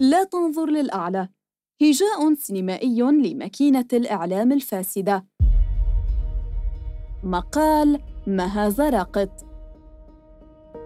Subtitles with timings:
[0.00, 1.28] لا تنظر للأعلى.
[1.82, 5.26] هجاء سينمائي لماكينة الإعلام الفاسدة.
[7.24, 9.30] مقال مها زراقط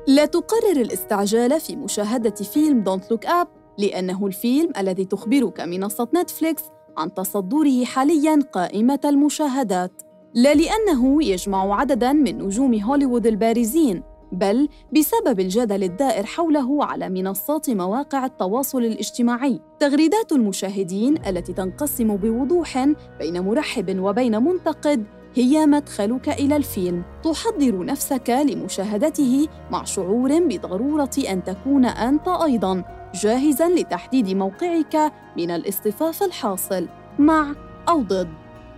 [0.09, 3.48] لا تقرر الاستعجال في مشاهدة فيلم Don't Look Up
[3.79, 6.62] لأنه الفيلم الذي تخبرك منصة نتفليكس
[6.97, 10.02] عن تصدره حالياً قائمة المشاهدات.
[10.34, 14.02] لا لأنه يجمع عدداً من نجوم هوليوود البارزين.
[14.32, 19.60] بل بسبب الجدل الدائر حوله على منصات مواقع التواصل الاجتماعي.
[19.80, 22.84] تغريدات المشاهدين التي تنقسم بوضوح
[23.18, 27.02] بين مرحب وبين منتقد هي مدخلك إلى الفيلم.
[27.24, 36.22] تحضر نفسك لمشاهدته مع شعور بضرورة أن تكون أنت أيضا جاهزا لتحديد موقعك من الاصطفاف
[36.22, 36.88] الحاصل.
[37.19, 37.55] مع
[37.88, 38.28] أو ضد.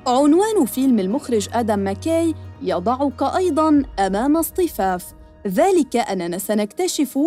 [0.07, 5.24] عنوان فيلم المخرج آدم ماكاي يضعك أيضا أمام اصطفاف.
[5.47, 7.19] ذلك أننا سنكتشف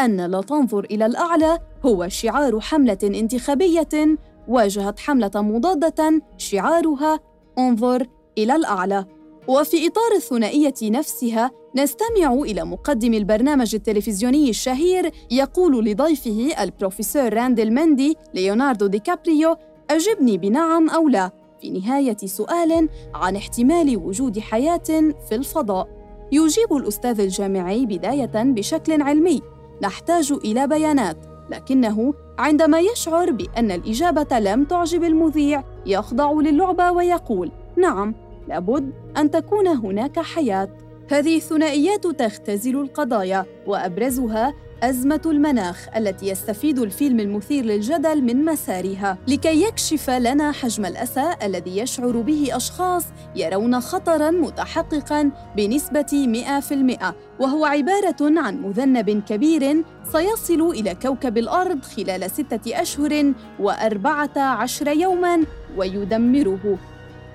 [0.00, 4.16] أن لا تنظر إلى الأعلى هو شعار حملة انتخابية
[4.48, 7.20] واجهت حملة مضادة شعارها
[7.58, 8.06] انظر
[8.38, 9.04] إلى الأعلى.
[9.48, 18.16] وفي إطار الثنائية نفسها نستمع إلى مقدم البرنامج التلفزيوني الشهير يقول لضيفه البروفيسور راندل مندي
[18.34, 19.56] ليوناردو دي كابريو
[19.90, 21.30] أجبني بنعم أو لا؟
[21.60, 25.95] في نهاية سؤال عن احتمال وجود حياة في الفضاء.
[26.32, 29.42] يجيب الأستاذ الجامعي بداية بشكل علمي.
[29.82, 31.16] نحتاج إلى بيانات
[31.50, 38.14] لكنه عندما يشعر بأن الإجابة لم تعجب المذيع يخضع للعبة ويقول نعم
[38.48, 40.68] لابد أن تكون هناك حياة.
[41.10, 49.18] هذه الثنائيات تختزل القضايا وأبرزها أزمة المناخ التي يستفيد الفيلم المثير للجدل من مسارها.
[49.28, 53.04] لكي يكشف لنا حجم الأسى الذي يشعر به أشخاص
[53.36, 62.30] يرون خطراً متحققاً بنسبة 100% وهو عبارة عن مذنب كبير سيصل إلى كوكب الأرض خلال
[62.30, 65.44] ستة أشهر وأربعة عشر يوماً
[65.76, 66.78] ويدمره.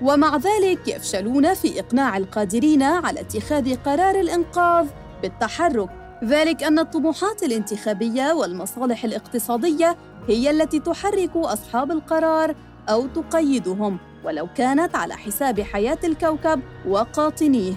[0.02, 4.86] ومع ذلك يفشلون في إقناع القادرين على اتخاذ قرار الإنقاذ
[5.22, 6.01] بالتحرك.
[6.24, 9.96] ذلك أن الطموحات الانتخابية والمصالح الاقتصادية
[10.28, 12.54] هي التي تحرك أصحاب القرار
[12.88, 17.74] أو تقيدهم ولو كانت على حساب حياة الكوكب وقاطنيه.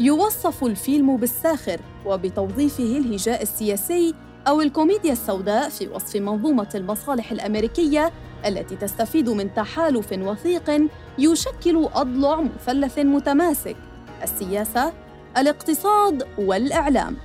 [0.00, 4.14] يوصف الفيلم بالساخر وبتوظيفه الهجاء السياسي
[4.48, 8.12] أو الكوميديا السوداء في وصف منظومة المصالح الأمريكية
[8.46, 10.88] التي تستفيد من تحالف وثيق
[11.18, 13.76] يشكل أضلع مثلث متماسك:
[14.22, 14.92] السياسة،
[15.38, 17.16] الاقتصاد والإعلام.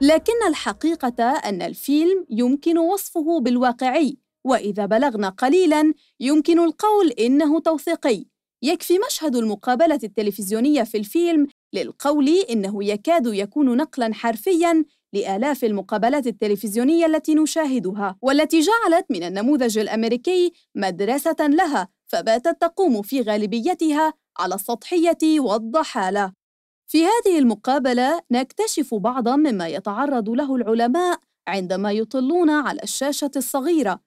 [0.00, 8.24] لكن الحقيقة أن الفيلم يمكن وصفه بالواقعي، وإذا بلغنا قليلاً يمكن القول إنه توثيقي.
[8.62, 17.06] يكفي مشهد المقابلة التلفزيونية في الفيلم للقول إنه يكاد يكون نقلاً حرفياً لآلاف المقابلات التلفزيونية
[17.06, 25.40] التي نشاهدها، والتي جعلت من النموذج الأمريكي مدرسة لها، فباتت تقوم في غالبيتها على السطحية
[25.40, 26.37] والضحالة.
[26.90, 34.00] في هذه المقابلة نكتشف بعضاً مما يتعرض له العلماء عندما يطلون على الشاشة الصغيرة.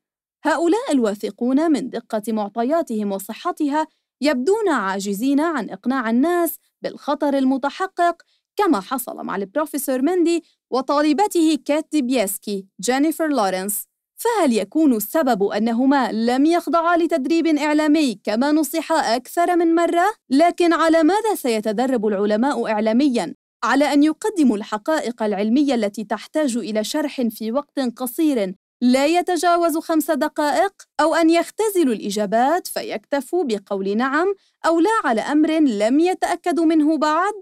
[0.45, 3.87] هؤلاء الواثقون من دقة معطياتهم وصحتها
[4.21, 8.21] يبدون عاجزين عن إقناع الناس بالخطر المتحقق
[8.55, 13.91] كما حصل مع البروفيسور مندي وطالبته كات ديبياسكي جينيفر لورنس
[14.21, 21.03] فهل يكون السبب أنهما لم يخضعا لتدريب إعلامي كما نصح أكثر من مرة؟ لكن على
[21.03, 27.79] ماذا سيتدرب العلماء إعلامياً؟ على أن يقدموا الحقائق العلمية التي تحتاج إلى شرح في وقت
[27.97, 34.33] قصير لا يتجاوز خمس دقائق أو أن يختزلوا الإجابات فيكتفوا بقول نعم
[34.65, 37.33] أو لا على أمر لم يتأكدوا منه بعد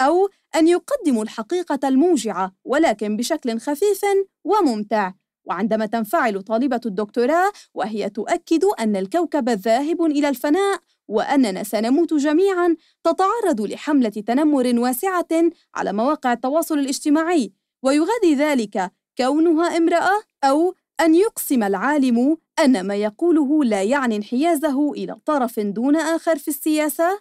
[0.00, 4.00] أو أن يقدموا الحقيقة الموجعة ولكن بشكل خفيف
[4.44, 5.12] وممتع
[5.48, 10.78] وعندما تنفعل طالبة الدكتوراه وهي تؤكد أن الكوكب ذاهب إلى الفناء
[11.08, 15.28] وأننا سنموت جميعاً تتعرض لحملة تنمر واسعة
[15.74, 17.52] على مواقع التواصل الاجتماعي.
[17.82, 25.16] ويغذي ذلك كونها امرأة أو أن يقسم العالم أن ما يقوله لا يعني انحيازه إلى
[25.24, 27.18] طرف دون آخر في السياسة؟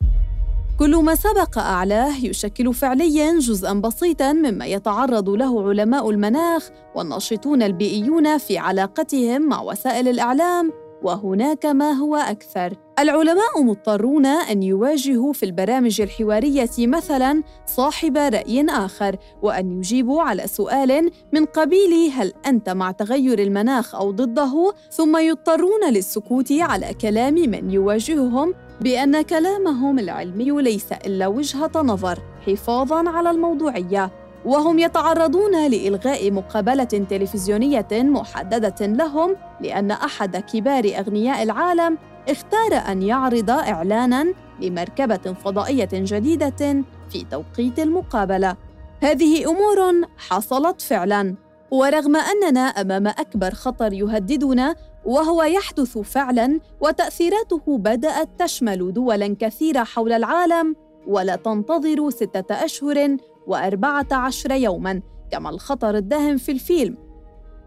[0.79, 8.37] كل ما سبق أعلاه يشكل فعلياً جزءاً بسيطاً مما يتعرض له علماء المناخ والناشطون البيئيون
[8.37, 12.73] في علاقتهم مع وسائل الإعلام وهناك ما هو أكثر.
[12.99, 21.11] العلماء مضطرون أن يواجهوا في البرامج الحوارية مثلاً صاحب رأي آخر وأن يجيبوا على سؤال
[21.33, 27.71] من قبيل هل أنت مع تغير المناخ أو ضده ثم يضطرون للسكوت على كلام من
[27.71, 34.11] يواجههم بأن كلامهم العلمي ليس إلا وجهة نظر حفاظاً على الموضوعية
[34.45, 41.97] وهم يتعرضون لإلغاء مقابلة تلفزيونية محددة لهم لأن أحد كبار أغنياء العالم
[42.29, 48.55] اختار أن يعرض إعلاناً لمركبة فضائية جديدة في توقيت المقابلة.
[49.01, 51.35] هذه أمور حصلت فعلاً،
[51.71, 54.75] ورغم أننا أمام أكبر خطر يهددنا
[55.07, 60.75] وهو يحدث فعلاً وتأثيراته بدأت تشمل دولاً كثيرة حول العالم
[61.07, 63.17] ولا تنتظر ستة أشهر
[63.47, 65.01] وأربعة عشر يوماً
[65.31, 66.97] كما الخطر الداهم في الفيلم.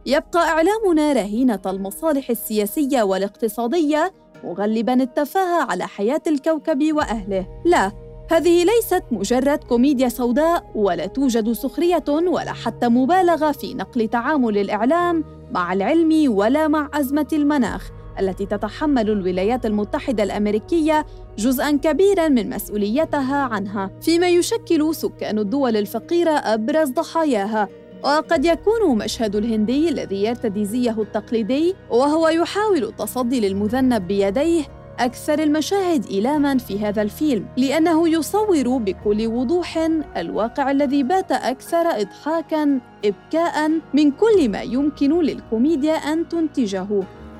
[0.07, 4.13] يبقى إعلامنا رهينة المصالح السياسية والاقتصادية
[4.45, 7.47] مغلباً التفاهة على حياة الكوكب وأهله.
[7.65, 7.93] لا
[8.31, 15.25] هذه ليست مجرد كوميديا سوداء ولا توجد سخرية ولا حتى مبالغة في نقل تعامل الإعلام
[15.53, 17.91] مع العلم ولا مع أزمة المناخ
[18.21, 21.07] التي تتحمل الولايات المتحدة الأمريكية
[21.39, 27.69] جزءا كبيرا من مسؤوليتها عنها فيما يشكل سكان الدول الفقيرة أبرز ضحاياها.
[28.05, 36.07] وقد يكون مشهد الهندي الذي يرتدي زيه التقليدي وهو يحاول التصدي للمذنب بيديه أكثر المشاهد
[36.07, 44.11] إيلاما في هذا الفيلم لأنه يصور بكل وضوح الواقع الذي بات أكثر إضحاكا إبكاء من
[44.11, 46.87] كل ما يمكن للكوميديا أن تنتجه.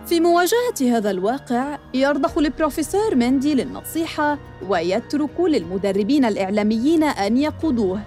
[0.07, 8.01] في مواجهة هذا الواقع يرضخ البروفيسور مندي للنصيحة ويترك للمدربين الإعلاميين أن يقودوه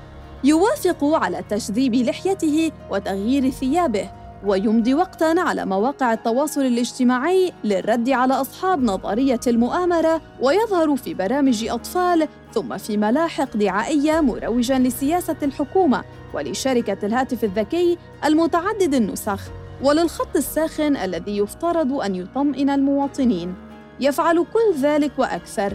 [0.44, 4.23] يوافق على تشذيب لحيته وتغيير ثيابه.
[4.46, 12.28] ويمضي وقتا على مواقع التواصل الاجتماعي للرد على أصحاب نظرية المؤامرة ويظهر في برامج أطفال
[12.54, 16.04] ثم في ملاحق دعائية مروجا لسياسة الحكومة
[16.34, 19.42] ولشركة الهاتف الذكي المتعدد النسخ
[19.84, 23.56] وللخط الساخن الذي يفترض أن يطمئن المواطنين.
[24.00, 25.74] يفعل كل ذلك وأكثر.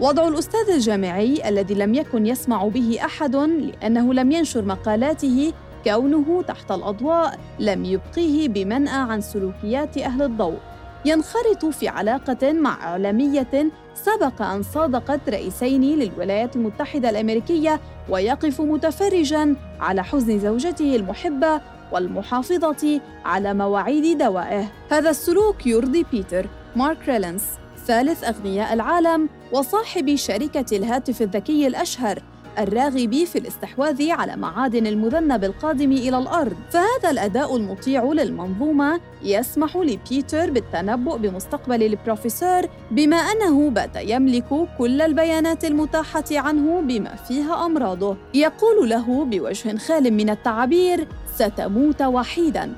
[0.00, 5.52] وضع الأستاذ الجامعي الذي لم يكن يسمع به أحد لأنه لم ينشر مقالاته
[5.84, 10.58] كونه تحت الأضواء لم يبقيه بمنأى عن سلوكيات أهل الضوء.
[11.04, 20.04] ينخرط في علاقة مع إعلامية سبق أن صادقت رئيسين للولايات المتحدة الأمريكية ويقف متفرجاً على
[20.04, 21.60] حزن زوجته المحبة
[21.92, 24.72] والمحافظة على مواعيد دوائه.
[24.90, 26.46] هذا السلوك يرضي بيتر.
[26.76, 27.44] مارك ريلنس
[27.86, 32.22] ثالث أغنياء العالم وصاحب شركة الهاتف الذكي الأشهر.
[32.58, 36.56] الراغب في الاستحواذ على معادن المذنب القادم إلى الأرض.
[36.70, 45.64] فهذا الأداء المطيع للمنظومة يسمح لبيتر بالتنبؤ بمستقبل البروفيسور بما أنه بات يملك كل البيانات
[45.64, 48.16] المتاحة عنه بما فيها أمراضه.
[48.34, 51.06] يقول له بوجه خال من التعابير
[51.36, 52.72] ستموت وحيداً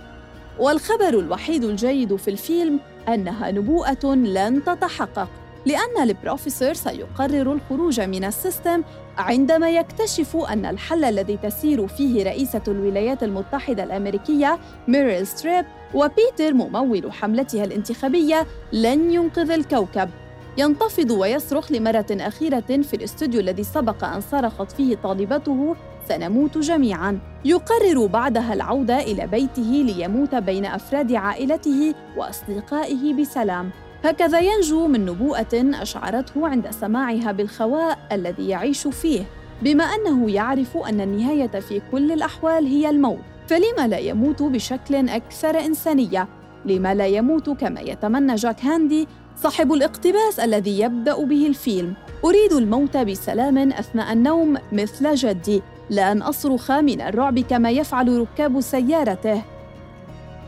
[0.58, 5.28] والخبر الوحيد الجيد في الفيلم أنها نبوءة لن تتحقق.
[5.66, 8.82] لأن البروفيسور سيقرر الخروج من ال system
[9.18, 14.58] عندما يكتشف أن الحل الذي تسير فيه رئيسة الولايات المتحدة الأمريكية
[14.88, 15.64] ميريل ستريب
[15.94, 20.10] وبيتر ممول حملتها الانتخابية لن ينقذ الكوكب.
[20.58, 25.76] ينتفض ويصرخ لمرة أخيرة في الاستوديو الذي سبق أن صرخت فيه طالبته
[26.08, 33.70] سنموت جميعا يقرر بعدها العودة إلى بيته ليموت بين أفراد عائلته وأصدقائه بسلام.
[34.04, 39.24] هكذا ينجو من نبوءة أشعرته عند سماعها بالخواء الذي يعيش فيه
[39.62, 43.18] بما أنه يعرف أن النهاية في كل الأحوال هي الموت.
[43.48, 46.28] فلما لا يموت بشكل أكثر إنسانية؟
[46.64, 51.94] لما لا يموت كما يتمنى جاك هاندي صاحب الاقتباس الذي يبدأ به الفيلم.
[52.24, 58.60] أريد الموت بسلام أثناء النوم مثل جدي لا أن أصرخ من الرعب كما يفعل ركاب
[58.60, 59.42] سيارته.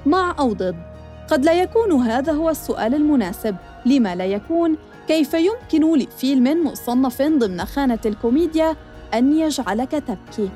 [0.07, 0.96] مع أو ضد؟
[1.31, 3.57] قد لا يكون هذا هو السؤال المناسب.
[3.87, 4.77] لما لا يكون؟
[5.09, 8.77] كيف يمكن لفيلم مصنف ضمن خانة الكوميديا
[9.15, 10.51] أن يجعلك تبكي؟